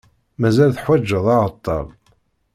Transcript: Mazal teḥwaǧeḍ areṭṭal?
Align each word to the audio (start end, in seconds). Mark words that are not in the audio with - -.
Mazal 0.39 0.71
teḥwaǧeḍ 0.75 1.25
areṭṭal? 1.35 1.87